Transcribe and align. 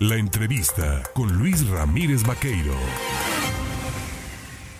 La 0.00 0.16
entrevista 0.16 1.02
con 1.14 1.30
Luis 1.36 1.68
Ramírez 1.68 2.26
Vaqueiro. 2.26 2.72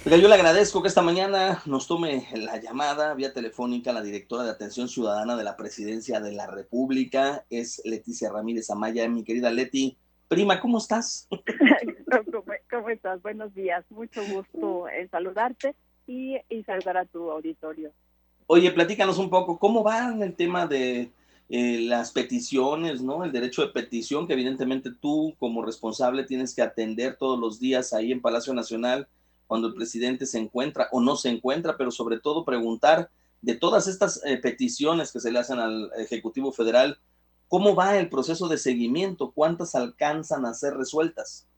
yo 0.06 0.16
le 0.16 0.34
agradezco 0.34 0.80
que 0.80 0.88
esta 0.88 1.02
mañana 1.02 1.60
nos 1.66 1.86
tome 1.86 2.26
la 2.32 2.58
llamada 2.58 3.12
vía 3.12 3.34
telefónica 3.34 3.92
la 3.92 4.00
directora 4.00 4.44
de 4.44 4.50
Atención 4.52 4.88
Ciudadana 4.88 5.36
de 5.36 5.44
la 5.44 5.58
Presidencia 5.58 6.20
de 6.20 6.32
la 6.32 6.46
República, 6.46 7.44
es 7.50 7.82
Leticia 7.84 8.32
Ramírez 8.32 8.70
Amaya. 8.70 9.06
Mi 9.10 9.22
querida 9.22 9.50
Leti, 9.50 9.98
prima, 10.26 10.58
¿cómo 10.58 10.78
estás? 10.78 11.28
¿Cómo, 12.70 12.88
estás? 12.88 13.20
Buenos 13.20 13.54
días, 13.54 13.84
mucho 13.90 14.22
gusto 14.26 14.88
en 14.88 15.10
saludarte 15.10 15.74
y, 16.06 16.38
y 16.48 16.62
saludar 16.64 16.96
a 16.96 17.04
tu 17.04 17.30
auditorio. 17.30 17.92
Oye, 18.46 18.70
platícanos 18.70 19.18
un 19.18 19.28
poco, 19.28 19.58
¿cómo 19.58 19.84
va 19.84 20.14
el 20.18 20.34
tema 20.34 20.66
de 20.66 21.10
eh, 21.52 21.80
las 21.80 22.12
peticiones, 22.12 23.02
¿no? 23.02 23.24
El 23.24 23.32
derecho 23.32 23.62
de 23.62 23.72
petición 23.72 24.28
que 24.28 24.34
evidentemente 24.34 24.92
tú 24.92 25.34
como 25.40 25.62
responsable 25.64 26.22
tienes 26.22 26.54
que 26.54 26.62
atender 26.62 27.16
todos 27.16 27.40
los 27.40 27.58
días 27.58 27.92
ahí 27.92 28.12
en 28.12 28.20
Palacio 28.20 28.54
Nacional 28.54 29.08
cuando 29.48 29.66
el 29.66 29.74
presidente 29.74 30.26
se 30.26 30.38
encuentra 30.38 30.86
o 30.92 31.00
no 31.00 31.16
se 31.16 31.28
encuentra, 31.28 31.76
pero 31.76 31.90
sobre 31.90 32.20
todo 32.20 32.44
preguntar 32.44 33.10
de 33.42 33.56
todas 33.56 33.88
estas 33.88 34.24
eh, 34.24 34.36
peticiones 34.36 35.10
que 35.10 35.18
se 35.18 35.32
le 35.32 35.40
hacen 35.40 35.58
al 35.58 35.90
Ejecutivo 35.98 36.52
Federal, 36.52 36.98
¿cómo 37.48 37.74
va 37.74 37.98
el 37.98 38.08
proceso 38.08 38.46
de 38.46 38.56
seguimiento? 38.56 39.32
¿Cuántas 39.32 39.74
alcanzan 39.74 40.46
a 40.46 40.54
ser 40.54 40.74
resueltas? 40.74 41.48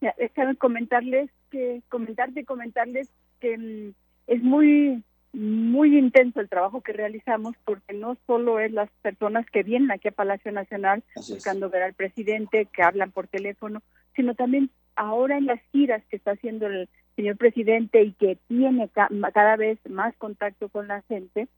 Déjame 0.00 0.56
comentarles 0.56 1.30
que, 1.52 1.80
comentarte, 1.88 2.44
comentarles 2.44 3.08
que 3.38 3.56
mm, 3.56 3.94
es 4.26 4.42
muy 4.42 5.04
muy 5.34 5.98
intenso 5.98 6.40
el 6.40 6.48
trabajo 6.48 6.80
que 6.80 6.92
realizamos 6.92 7.56
porque 7.64 7.92
no 7.92 8.16
solo 8.26 8.60
es 8.60 8.72
las 8.72 8.88
personas 9.02 9.44
que 9.50 9.64
vienen 9.64 9.90
aquí 9.90 10.08
a 10.08 10.12
Palacio 10.12 10.52
Nacional 10.52 11.02
buscando 11.16 11.68
ver 11.68 11.82
al 11.82 11.94
presidente, 11.94 12.68
que 12.72 12.82
hablan 12.82 13.10
por 13.10 13.26
teléfono, 13.26 13.82
sino 14.14 14.34
también 14.34 14.70
ahora 14.94 15.36
en 15.36 15.46
las 15.46 15.60
giras 15.72 16.02
que 16.08 16.16
está 16.16 16.32
haciendo 16.32 16.66
el 16.66 16.88
señor 17.16 17.36
presidente 17.36 18.02
y 18.02 18.12
que 18.12 18.38
tiene 18.46 18.88
cada 18.88 19.56
vez 19.56 19.78
más 19.88 20.14
contacto 20.16 20.68
con 20.68 20.88
la 20.88 21.02
gente, 21.02 21.48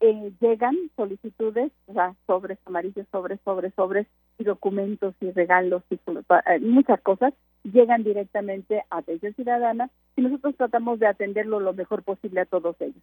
eh, 0.00 0.32
llegan 0.40 0.76
solicitudes, 0.96 1.72
o 1.86 1.92
sea, 1.92 2.14
sobres 2.26 2.58
amarillos, 2.66 3.06
sobres, 3.10 3.40
sobres, 3.44 3.72
sobres 3.74 4.06
y 4.38 4.44
documentos 4.44 5.14
y 5.20 5.30
regalos 5.30 5.82
y 5.90 5.94
eh, 5.94 6.58
muchas 6.60 7.00
cosas 7.00 7.32
llegan 7.62 8.04
directamente 8.04 8.84
a 8.90 8.98
atención 8.98 9.34
ciudadana 9.34 9.90
y 10.16 10.22
nosotros 10.22 10.56
tratamos 10.56 10.98
de 10.98 11.06
atenderlo 11.06 11.60
lo 11.60 11.72
mejor 11.72 12.02
posible 12.02 12.40
a 12.40 12.46
todos 12.46 12.76
ellos. 12.80 13.02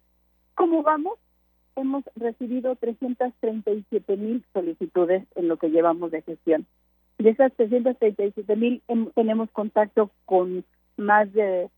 ¿Cómo 0.54 0.82
vamos? 0.82 1.18
Hemos 1.74 2.04
recibido 2.16 2.76
337 2.76 4.16
mil 4.16 4.44
solicitudes 4.52 5.24
en 5.34 5.48
lo 5.48 5.56
que 5.56 5.70
llevamos 5.70 6.10
de 6.10 6.22
gestión. 6.22 6.66
De 7.18 7.30
esas 7.30 7.52
337 7.54 8.56
mil 8.56 8.82
tenemos 9.14 9.50
contacto 9.50 10.10
con 10.26 10.64
más 10.96 11.32
de 11.32 11.70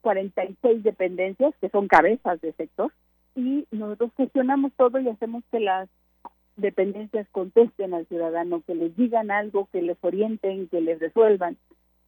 46 0.00 0.82
dependencias 0.82 1.54
que 1.60 1.68
son 1.68 1.88
cabezas 1.88 2.40
de 2.40 2.52
sector 2.52 2.90
y 3.34 3.66
nosotros 3.70 4.10
gestionamos 4.16 4.72
todo 4.76 5.00
y 5.00 5.08
hacemos 5.08 5.42
que 5.50 5.60
las 5.60 5.88
dependencias 6.56 7.26
contesten 7.30 7.94
al 7.94 8.06
ciudadano, 8.06 8.62
que 8.66 8.74
les 8.74 8.94
digan 8.96 9.30
algo, 9.30 9.68
que 9.72 9.80
les 9.82 9.96
orienten, 10.02 10.68
que 10.68 10.80
les 10.80 10.98
resuelvan. 11.00 11.56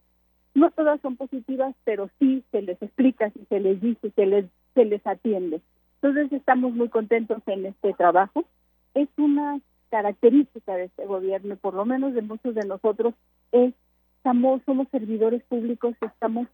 No 0.54 0.72
todas 0.72 1.00
son 1.02 1.16
positivas, 1.16 1.76
pero 1.84 2.10
sí 2.20 2.44
se 2.52 2.62
les 2.62 2.82
explica, 2.82 3.32
se 3.50 3.60
les 3.60 3.80
dice, 3.82 4.12
se 4.12 4.26
les, 4.26 4.46
se 4.74 4.86
les 4.86 5.06
atiende. 5.06 5.62
Entonces 6.02 6.32
estamos 6.32 6.74
muy 6.74 6.90
contentos 6.90 7.42
en 7.48 7.68
este 7.68 7.94
trabajo. 7.94 8.46
Es 8.94 9.08
una 9.18 9.60
característica 9.90 10.76
de 10.76 10.86
este 10.86 11.06
gobierno, 11.06 11.56
por 11.58 11.74
lo 11.74 11.86
menos 11.86 12.14
de 12.14 12.22
muchos 12.22 12.56
de 12.56 12.66
nosotros, 12.66 13.14
es 13.52 13.74
estamos, 14.22 14.62
somos 14.68 14.88
servidores 14.90 15.44
públicos, 15.46 15.96
estamos 16.00 16.48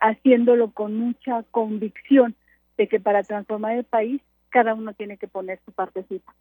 haciéndolo 0.00 0.70
con 0.70 0.96
mucha 0.96 1.42
convicción 1.50 2.34
de 2.78 2.88
que 2.88 3.00
para 3.00 3.22
transformar 3.22 3.76
el 3.76 3.84
país 3.84 4.22
cada 4.48 4.72
uno 4.72 4.94
tiene 4.94 5.18
que 5.18 5.28
poner 5.28 5.60
su 5.66 5.72
partecita. 5.72 6.34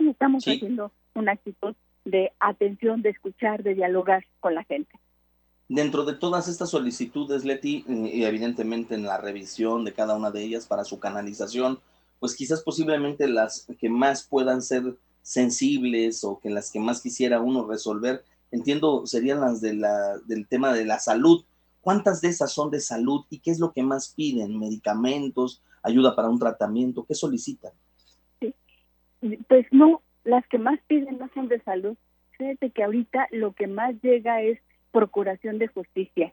Y 0.00 0.08
estamos 0.08 0.44
haciendo 0.46 0.90
una 1.14 1.32
actitud 1.32 1.76
de 2.04 2.32
atención, 2.40 3.02
de 3.02 3.10
escuchar, 3.10 3.62
de 3.62 3.74
dialogar 3.74 4.24
con 4.40 4.56
la 4.56 4.64
gente. 4.64 4.98
Dentro 5.74 6.04
de 6.04 6.14
todas 6.14 6.46
estas 6.46 6.70
solicitudes, 6.70 7.44
Leti, 7.44 7.84
y 7.88 8.22
evidentemente 8.22 8.94
en 8.94 9.02
la 9.02 9.18
revisión 9.18 9.84
de 9.84 9.92
cada 9.92 10.14
una 10.14 10.30
de 10.30 10.42
ellas 10.42 10.66
para 10.66 10.84
su 10.84 11.00
canalización, 11.00 11.80
pues 12.20 12.36
quizás 12.36 12.62
posiblemente 12.62 13.26
las 13.26 13.66
que 13.80 13.88
más 13.88 14.22
puedan 14.22 14.62
ser 14.62 14.96
sensibles 15.22 16.22
o 16.22 16.38
que 16.38 16.50
las 16.50 16.70
que 16.70 16.78
más 16.78 17.00
quisiera 17.00 17.40
uno 17.40 17.66
resolver, 17.66 18.24
entiendo, 18.52 19.06
serían 19.06 19.40
las 19.40 19.60
de 19.60 19.74
la, 19.74 20.18
del 20.26 20.46
tema 20.46 20.72
de 20.72 20.84
la 20.84 21.00
salud, 21.00 21.44
¿Cuántas 21.84 22.22
de 22.22 22.28
esas 22.28 22.50
son 22.50 22.70
de 22.70 22.80
salud 22.80 23.26
y 23.28 23.40
qué 23.40 23.50
es 23.50 23.60
lo 23.60 23.72
que 23.72 23.82
más 23.82 24.14
piden? 24.16 24.58
¿Medicamentos? 24.58 25.62
¿Ayuda 25.82 26.16
para 26.16 26.30
un 26.30 26.38
tratamiento? 26.38 27.04
¿Qué 27.04 27.14
solicitan? 27.14 27.72
Pues 29.48 29.66
no, 29.70 30.00
las 30.24 30.46
que 30.48 30.56
más 30.56 30.80
piden 30.86 31.18
no 31.18 31.28
son 31.34 31.48
de 31.48 31.60
salud. 31.60 31.94
Fíjate 32.38 32.70
que 32.70 32.84
ahorita 32.84 33.28
lo 33.32 33.52
que 33.52 33.66
más 33.66 33.94
llega 34.02 34.40
es 34.40 34.58
procuración 34.94 35.58
de 35.58 35.66
justicia. 35.66 36.32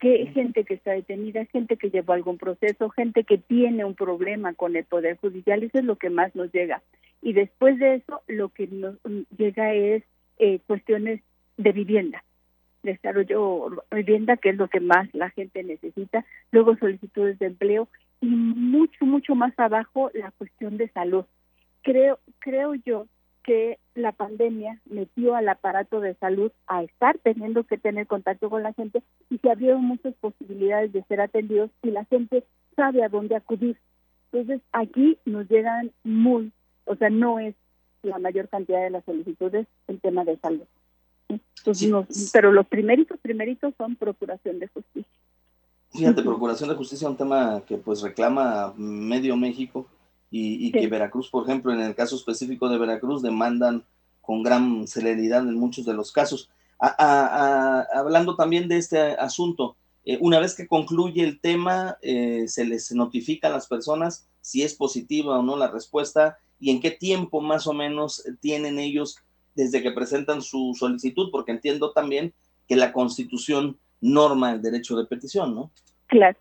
Que 0.00 0.26
gente 0.34 0.64
que 0.64 0.74
está 0.74 0.90
detenida, 0.90 1.44
gente 1.46 1.76
que 1.76 1.90
llevó 1.90 2.14
algún 2.14 2.38
proceso, 2.38 2.90
gente 2.90 3.22
que 3.22 3.38
tiene 3.38 3.84
un 3.84 3.94
problema 3.94 4.52
con 4.54 4.74
el 4.74 4.84
Poder 4.84 5.16
Judicial, 5.18 5.62
eso 5.62 5.78
es 5.78 5.84
lo 5.84 5.96
que 5.96 6.10
más 6.10 6.34
nos 6.34 6.50
llega. 6.52 6.82
Y 7.22 7.34
después 7.34 7.78
de 7.78 7.96
eso, 7.96 8.22
lo 8.26 8.48
que 8.48 8.66
nos 8.66 8.96
llega 9.38 9.74
es 9.74 10.02
eh, 10.38 10.58
cuestiones 10.66 11.20
de 11.56 11.72
vivienda 11.72 12.24
desarrollo 12.82 13.84
vivienda, 13.90 14.38
que 14.38 14.48
es 14.48 14.56
lo 14.56 14.68
que 14.68 14.80
más 14.80 15.06
la 15.12 15.28
gente 15.28 15.62
necesita, 15.62 16.24
luego 16.50 16.78
solicitudes 16.78 17.38
de 17.38 17.46
empleo 17.48 17.88
y 18.22 18.26
mucho, 18.26 19.04
mucho 19.04 19.34
más 19.34 19.52
abajo 19.58 20.10
la 20.14 20.30
cuestión 20.30 20.78
de 20.78 20.88
salud. 20.88 21.26
Creo, 21.82 22.18
creo 22.38 22.74
yo 22.74 23.06
que 23.42 23.78
la 23.94 24.12
pandemia 24.12 24.80
metió 24.84 25.34
al 25.34 25.48
aparato 25.48 26.00
de 26.00 26.14
salud 26.14 26.52
a 26.66 26.82
estar 26.82 27.18
teniendo 27.18 27.64
que 27.64 27.78
tener 27.78 28.06
contacto 28.06 28.50
con 28.50 28.62
la 28.62 28.72
gente 28.72 29.02
y 29.28 29.38
se 29.38 29.50
abrieron 29.50 29.84
muchas 29.84 30.14
posibilidades 30.14 30.92
de 30.92 31.02
ser 31.04 31.20
atendidos 31.20 31.70
y 31.82 31.90
la 31.90 32.04
gente 32.04 32.44
sabe 32.76 33.02
a 33.02 33.08
dónde 33.08 33.36
acudir. 33.36 33.76
Entonces 34.32 34.60
aquí 34.72 35.18
nos 35.24 35.48
llegan 35.48 35.90
muy, 36.04 36.52
o 36.84 36.96
sea, 36.96 37.10
no 37.10 37.38
es 37.38 37.54
la 38.02 38.18
mayor 38.18 38.48
cantidad 38.48 38.82
de 38.82 38.90
las 38.90 39.04
solicitudes 39.04 39.66
el 39.88 40.00
tema 40.00 40.24
de 40.24 40.36
salud 40.38 40.66
pero 42.32 42.52
los 42.52 42.66
primeritos, 42.66 43.18
primeritos 43.20 43.74
son 43.76 43.96
procuración 43.96 44.58
de 44.58 44.68
justicia. 44.68 45.10
Fíjate, 45.92 46.22
procuración 46.22 46.70
de 46.70 46.76
justicia 46.76 47.06
es 47.06 47.10
un 47.10 47.16
tema 47.16 47.62
que 47.66 47.76
pues 47.76 48.02
reclama 48.02 48.72
medio 48.76 49.36
México 49.36 49.86
y, 50.30 50.70
que 50.70 50.86
Veracruz, 50.86 51.28
por 51.28 51.44
ejemplo, 51.44 51.72
en 51.72 51.80
el 51.80 51.94
caso 51.94 52.14
específico 52.14 52.68
de 52.68 52.78
Veracruz, 52.78 53.20
demandan 53.20 53.84
con 54.20 54.42
gran 54.42 54.86
celeridad 54.86 55.40
en 55.40 55.58
muchos 55.58 55.84
de 55.84 55.94
los 55.94 56.12
casos. 56.12 56.50
hablando 56.78 58.36
también 58.36 58.68
de 58.68 58.78
este 58.78 58.98
asunto, 58.98 59.76
eh, 60.04 60.18
una 60.20 60.38
vez 60.40 60.54
que 60.54 60.66
concluye 60.66 61.22
el 61.22 61.40
tema, 61.40 61.98
eh, 62.02 62.44
se 62.48 62.64
les 62.64 62.92
notifica 62.92 63.48
a 63.48 63.50
las 63.50 63.66
personas 63.66 64.28
si 64.40 64.62
es 64.62 64.74
positiva 64.74 65.38
o 65.38 65.42
no 65.42 65.56
la 65.56 65.68
respuesta 65.68 66.38
y 66.58 66.70
en 66.70 66.80
qué 66.80 66.90
tiempo 66.90 67.40
más 67.40 67.66
o 67.66 67.74
menos 67.74 68.24
tienen 68.40 68.78
ellos 68.78 69.18
desde 69.54 69.82
que 69.82 69.90
presentan 69.90 70.42
su 70.42 70.74
solicitud, 70.78 71.30
porque 71.30 71.52
entiendo 71.52 71.92
también 71.92 72.32
que 72.66 72.76
la 72.76 72.92
Constitución 72.92 73.78
norma 74.00 74.52
el 74.52 74.62
derecho 74.62 74.96
de 74.96 75.04
petición, 75.04 75.54
¿no? 75.54 75.70
Claro. 76.06 76.38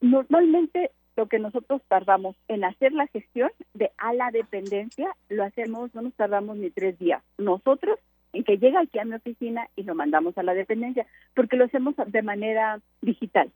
Normalmente 0.00 0.92
lo 1.16 1.26
que 1.26 1.38
nosotros 1.38 1.82
tardamos 1.88 2.36
en 2.48 2.64
hacer 2.64 2.92
la 2.92 3.06
gestión 3.08 3.50
de 3.74 3.90
a 3.98 4.12
la 4.12 4.30
dependencia, 4.30 5.16
lo 5.28 5.44
hacemos, 5.44 5.94
no 5.94 6.02
nos 6.02 6.14
tardamos 6.14 6.56
ni 6.56 6.70
tres 6.70 6.98
días. 6.98 7.22
Nosotros, 7.38 7.98
en 8.32 8.44
que 8.44 8.58
llega 8.58 8.80
aquí 8.80 8.98
a 8.98 9.04
mi 9.04 9.14
oficina 9.14 9.68
y 9.76 9.84
lo 9.84 9.94
mandamos 9.94 10.36
a 10.36 10.42
la 10.42 10.54
dependencia, 10.54 11.06
porque 11.34 11.56
lo 11.56 11.64
hacemos 11.64 11.94
de 12.06 12.22
manera 12.22 12.80
digital. 13.00 13.50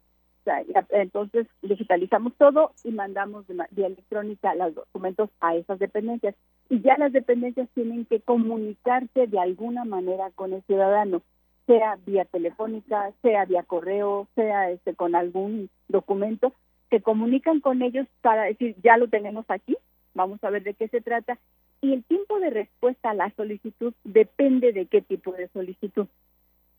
entonces 0.89 1.47
digitalizamos 1.61 2.33
todo 2.39 2.73
y 2.83 2.93
mandamos 2.93 3.47
de 3.47 3.55
vía 3.73 3.89
electrónica 3.89 4.55
los 4.55 4.75
documentos 4.75 5.29
a 5.41 5.55
esas 5.55 5.79
dependencias 5.79 6.35
y 6.71 6.81
ya 6.81 6.97
las 6.97 7.13
dependencias 7.13 7.69
tienen 7.75 8.07
que 8.07 8.21
comunicarse 8.21 9.27
de 9.27 9.39
alguna 9.39 9.85
manera 9.85 10.31
con 10.35 10.55
el 10.55 10.63
ciudadano, 10.63 11.21
sea 11.67 11.99
vía 12.07 12.25
telefónica, 12.25 13.13
sea 13.21 13.45
vía 13.45 13.65
correo, 13.65 14.29
sea 14.35 14.71
este 14.71 14.95
con 14.95 15.15
algún 15.15 15.69
documento, 15.89 16.55
se 16.91 17.01
comunican 17.01 17.61
con 17.61 17.83
ellos 17.83 18.07
para 18.21 18.43
decir, 18.43 18.77
ya 18.83 18.97
lo 18.97 19.09
tenemos 19.09 19.45
aquí, 19.49 19.77
vamos 20.15 20.43
a 20.43 20.51
ver 20.51 20.63
de 20.65 20.75
qué 20.75 20.89
se 20.89 21.01
trata, 21.01 21.39
Y 21.83 21.95
el 21.95 22.05
tiempo 22.05 22.39
de 22.41 22.51
respuesta 22.51 23.11
a 23.11 23.15
la 23.15 23.31
solicitud 23.37 23.95
depende 24.05 24.73
de 24.73 24.85
qué 24.87 25.01
tipo 25.01 25.33
de 25.33 25.49
solicitud, 25.49 26.07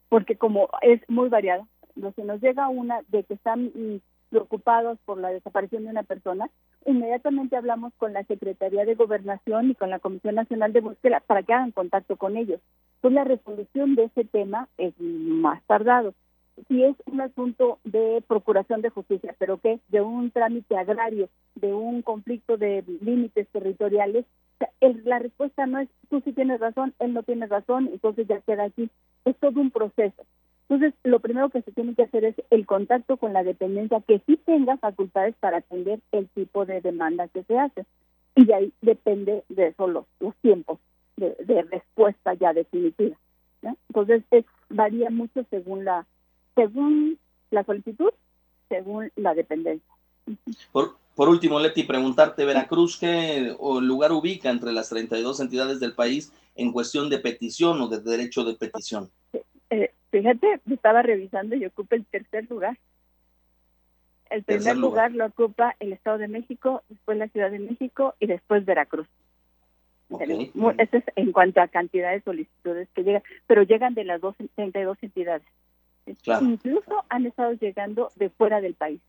porque 0.09 0.35
como 0.35 0.69
es 0.81 1.01
muy 1.09 1.29
variado, 1.29 1.67
si 2.15 2.21
nos 2.21 2.41
llega 2.41 2.69
una 2.69 3.01
de 3.07 3.23
que 3.23 3.33
están 3.33 3.71
mm, 3.73 3.99
preocupados 4.29 4.97
por 5.05 5.17
la 5.17 5.29
desaparición 5.29 5.83
de 5.83 5.89
una 5.89 6.03
persona, 6.03 6.49
inmediatamente 6.85 7.55
hablamos 7.55 7.93
con 7.97 8.13
la 8.13 8.23
Secretaría 8.23 8.85
de 8.85 8.95
Gobernación 8.95 9.71
y 9.71 9.75
con 9.75 9.89
la 9.89 9.99
Comisión 9.99 10.35
Nacional 10.35 10.71
de 10.71 10.81
Búsqueda 10.81 11.21
para 11.25 11.43
que 11.43 11.53
hagan 11.53 11.71
contacto 11.71 12.15
con 12.15 12.37
ellos. 12.37 12.61
Pues 13.01 13.13
la 13.13 13.23
resolución 13.23 13.95
de 13.95 14.05
ese 14.05 14.23
tema 14.23 14.67
es 14.77 14.93
más 14.99 15.61
tardado. 15.63 16.13
Si 16.67 16.83
es 16.83 16.95
un 17.05 17.21
asunto 17.21 17.79
de 17.83 18.23
procuración 18.27 18.81
de 18.81 18.89
justicia, 18.89 19.35
pero 19.39 19.57
que 19.57 19.79
de 19.89 20.01
un 20.01 20.31
trámite 20.31 20.77
agrario, 20.77 21.29
de 21.55 21.73
un 21.73 22.01
conflicto 22.01 22.57
de 22.57 22.83
límites 23.01 23.47
territoriales, 23.49 24.25
la 25.05 25.19
respuesta 25.19 25.65
no 25.65 25.79
es 25.79 25.89
tú 26.09 26.21
sí 26.21 26.33
tienes 26.33 26.59
razón, 26.59 26.93
él 26.99 27.13
no 27.13 27.23
tiene 27.23 27.47
razón, 27.47 27.89
entonces 27.91 28.27
ya 28.27 28.39
queda 28.41 28.65
aquí. 28.65 28.89
Es 29.25 29.35
todo 29.37 29.59
un 29.59 29.71
proceso. 29.71 30.25
Entonces, 30.69 30.93
lo 31.03 31.19
primero 31.19 31.49
que 31.49 31.61
se 31.61 31.71
tiene 31.71 31.95
que 31.95 32.03
hacer 32.03 32.23
es 32.23 32.35
el 32.49 32.65
contacto 32.65 33.17
con 33.17 33.33
la 33.33 33.43
dependencia 33.43 34.01
que 34.07 34.21
sí 34.25 34.37
tenga 34.37 34.77
facultades 34.77 35.35
para 35.39 35.57
atender 35.57 35.99
el 36.13 36.29
tipo 36.29 36.65
de 36.65 36.79
demanda 36.79 37.27
que 37.27 37.43
se 37.43 37.59
hace. 37.59 37.85
Y 38.35 38.45
de 38.45 38.53
ahí 38.53 38.73
depende 38.81 39.43
de 39.49 39.67
eso 39.67 39.87
los, 39.87 40.05
tiempos 40.41 40.79
de, 41.17 41.61
respuesta 41.69 42.33
ya 42.35 42.53
definitiva. 42.53 43.17
Entonces, 43.89 44.23
varía 44.69 45.09
mucho 45.09 45.45
según 45.49 45.83
la, 45.83 46.07
según 46.55 47.17
la 47.49 47.63
solicitud, 47.63 48.11
según 48.69 49.11
la 49.15 49.33
dependencia. 49.33 49.93
Por, 50.71 50.95
por 51.15 51.29
último, 51.29 51.59
Leti, 51.59 51.83
preguntarte, 51.83 52.45
Veracruz, 52.45 52.97
¿qué 52.97 53.55
lugar 53.59 54.11
ubica 54.11 54.49
entre 54.49 54.71
las 54.71 54.89
32 54.89 55.39
entidades 55.39 55.79
del 55.79 55.93
país 55.93 56.31
en 56.55 56.71
cuestión 56.71 57.09
de 57.09 57.19
petición 57.19 57.81
o 57.81 57.87
de 57.87 57.99
derecho 57.99 58.43
de 58.43 58.55
petición? 58.55 59.09
Eh, 59.69 59.91
Fíjate, 60.11 60.59
estaba 60.69 61.01
revisando 61.01 61.55
y 61.55 61.65
ocupa 61.65 61.95
el 61.95 62.05
tercer 62.05 62.49
lugar. 62.49 62.77
El 64.29 64.43
primer 64.43 64.77
lugar. 64.77 65.11
lo 65.13 65.25
ocupa 65.25 65.75
el 65.79 65.93
Estado 65.93 66.17
de 66.17 66.27
México, 66.27 66.83
después 66.89 67.17
la 67.17 67.29
Ciudad 67.29 67.49
de 67.49 67.59
México 67.59 68.13
y 68.19 68.27
después 68.27 68.65
Veracruz. 68.65 69.07
Eso 70.09 70.97
es 70.97 71.03
en 71.15 71.31
cuanto 71.31 71.61
a 71.61 71.69
cantidad 71.69 72.11
de 72.11 72.21
solicitudes 72.21 72.89
que 72.93 73.03
llegan, 73.03 73.23
pero 73.47 73.63
llegan 73.63 73.93
de 73.93 74.03
las 74.03 74.19
dos, 74.19 74.35
32 74.55 74.97
entidades. 75.01 75.47
Incluso 76.05 77.03
han 77.09 77.25
estado 77.25 77.53
llegando 77.53 78.11
de 78.15 78.29
fuera 78.29 78.61
del 78.61 78.73
país. 78.73 79.01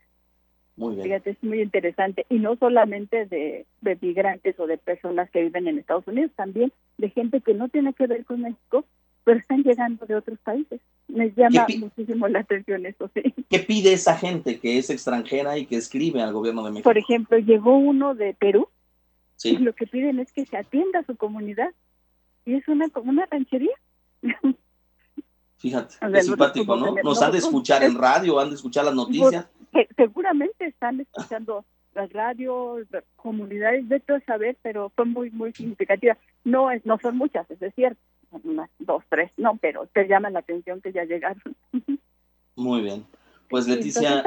Muy 0.76 0.94
bien. 0.94 1.06
Fíjate, 1.06 1.30
es 1.30 1.42
muy 1.42 1.60
interesante. 1.60 2.26
Y 2.28 2.38
no 2.38 2.56
solamente 2.56 3.26
de, 3.26 3.66
de, 3.80 3.98
migrantes 4.00 4.58
o 4.58 4.66
de 4.66 4.78
personas 4.78 5.30
que 5.30 5.42
viven 5.42 5.68
en 5.68 5.78
Estados 5.78 6.06
Unidos, 6.06 6.30
también 6.34 6.72
de 6.98 7.10
gente 7.10 7.40
que 7.40 7.54
no 7.54 7.68
tiene 7.68 7.92
que 7.92 8.06
ver 8.06 8.24
con 8.24 8.40
México, 8.40 8.84
pero 9.24 9.38
están 9.38 9.62
llegando 9.62 10.06
de 10.06 10.16
otros 10.16 10.38
países. 10.40 10.80
Me 11.08 11.30
llama 11.32 11.66
muchísimo 11.78 12.26
la 12.28 12.40
atención 12.40 12.86
eso, 12.86 13.10
sí. 13.14 13.34
¿Qué 13.50 13.58
pide 13.58 13.92
esa 13.92 14.16
gente 14.16 14.58
que 14.58 14.78
es 14.78 14.90
extranjera 14.90 15.58
y 15.58 15.66
que 15.66 15.76
escribe 15.76 16.22
al 16.22 16.32
gobierno 16.32 16.64
de 16.64 16.70
México? 16.70 16.88
Por 16.88 16.98
ejemplo, 16.98 17.38
llegó 17.38 17.76
uno 17.76 18.14
de 18.14 18.34
Perú 18.34 18.68
sí. 19.36 19.50
y 19.50 19.58
lo 19.58 19.74
que 19.74 19.86
piden 19.86 20.18
es 20.20 20.32
que 20.32 20.46
se 20.46 20.56
atienda 20.56 21.00
a 21.00 21.04
su 21.04 21.16
comunidad 21.16 21.70
y 22.44 22.54
es 22.54 22.66
una, 22.68 22.86
una 23.04 23.26
ranchería. 23.26 23.74
Fíjate, 25.62 25.94
es 26.12 26.26
simpático, 26.26 26.74
¿no? 26.74 26.96
Nos 27.04 27.22
han 27.22 27.30
de 27.30 27.38
escuchar 27.38 27.84
en 27.84 27.94
radio, 27.94 28.40
han 28.40 28.48
de 28.48 28.56
escuchar 28.56 28.84
las 28.84 28.96
noticias. 28.96 29.46
seguramente 29.96 30.66
están 30.66 31.00
escuchando 31.00 31.64
las 31.94 32.12
radios, 32.12 32.84
las 32.90 33.04
comunidades, 33.14 33.88
de 33.88 34.00
todo 34.00 34.18
saber, 34.26 34.58
pero 34.60 34.90
fue 34.96 35.04
muy, 35.04 35.30
muy 35.30 35.52
significativa. 35.52 36.18
No, 36.42 36.72
es, 36.72 36.84
no 36.84 36.98
son 36.98 37.16
muchas, 37.16 37.48
es 37.48 37.74
cierto, 37.76 38.00
unas 38.42 38.70
dos, 38.80 39.04
tres, 39.08 39.30
no, 39.36 39.56
pero 39.56 39.86
te 39.86 40.08
llama 40.08 40.30
la 40.30 40.40
atención 40.40 40.80
que 40.80 40.92
ya 40.92 41.04
llegaron. 41.04 41.40
Muy 42.56 42.80
bien. 42.80 43.06
Pues 43.48 43.68
Leticia, 43.68 44.24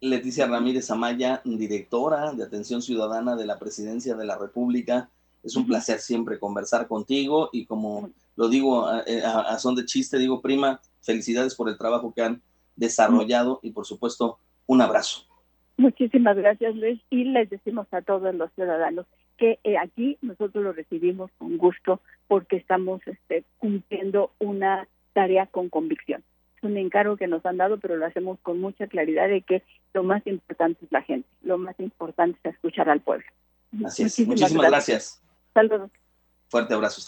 Leticia 0.00 0.46
Ramírez 0.46 0.90
Amaya, 0.90 1.42
directora 1.44 2.32
de 2.32 2.44
Atención 2.44 2.80
Ciudadana 2.80 3.36
de 3.36 3.44
la 3.44 3.58
Presidencia 3.58 4.14
de 4.14 4.24
la 4.24 4.38
República. 4.38 5.10
Es 5.42 5.54
un 5.54 5.66
placer 5.66 5.98
siempre 5.98 6.38
conversar 6.38 6.88
contigo 6.88 7.50
y 7.52 7.66
como 7.66 8.10
lo 8.40 8.48
digo 8.48 8.86
a, 8.86 9.00
a, 9.00 9.58
son 9.58 9.74
de 9.74 9.84
chiste, 9.84 10.16
digo, 10.16 10.40
prima, 10.40 10.80
felicidades 11.02 11.54
por 11.54 11.68
el 11.68 11.76
trabajo 11.76 12.14
que 12.14 12.22
han 12.22 12.40
desarrollado 12.74 13.60
y 13.62 13.72
por 13.72 13.84
supuesto 13.84 14.38
un 14.64 14.80
abrazo. 14.80 15.26
Muchísimas 15.76 16.38
gracias, 16.38 16.74
Luis. 16.74 16.98
Y 17.10 17.24
les 17.24 17.50
decimos 17.50 17.86
a 17.90 18.00
todos 18.00 18.34
los 18.34 18.50
ciudadanos 18.54 19.04
que 19.36 19.58
eh, 19.62 19.76
aquí 19.76 20.16
nosotros 20.22 20.64
lo 20.64 20.72
recibimos 20.72 21.30
con 21.36 21.58
gusto 21.58 22.00
porque 22.28 22.56
estamos 22.56 23.02
este, 23.06 23.44
cumpliendo 23.58 24.32
una 24.38 24.88
tarea 25.12 25.44
con 25.44 25.68
convicción. 25.68 26.24
Es 26.56 26.62
un 26.62 26.78
encargo 26.78 27.18
que 27.18 27.26
nos 27.26 27.44
han 27.44 27.58
dado, 27.58 27.78
pero 27.78 27.96
lo 27.96 28.06
hacemos 28.06 28.38
con 28.40 28.58
mucha 28.58 28.86
claridad 28.86 29.28
de 29.28 29.42
que 29.42 29.62
lo 29.92 30.02
más 30.02 30.26
importante 30.26 30.82
es 30.82 30.90
la 30.90 31.02
gente, 31.02 31.28
lo 31.42 31.58
más 31.58 31.78
importante 31.78 32.38
es 32.44 32.54
escuchar 32.54 32.88
al 32.88 33.00
pueblo. 33.00 33.26
Así 33.84 34.04
es. 34.04 34.18
Muchísimas, 34.26 34.66
gracias. 34.70 35.22
Saludos. 35.52 35.90
Fuerte 36.48 36.72
abrazo. 36.72 36.98